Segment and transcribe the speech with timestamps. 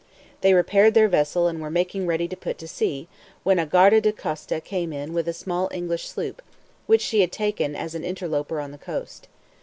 [0.41, 3.07] They repaired their vessel, and were making ready to put to sea,
[3.43, 6.41] when a guarda de costa came in with a small English sloop,
[6.87, 9.27] which she had taken as an interloper on the coast.